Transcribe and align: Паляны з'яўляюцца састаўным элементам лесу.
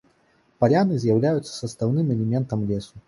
Паляны 0.63 0.97
з'яўляюцца 1.03 1.49
састаўным 1.59 2.07
элементам 2.17 2.65
лесу. 2.73 2.93